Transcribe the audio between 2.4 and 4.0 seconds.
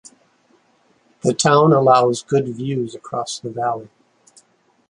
views across the valley.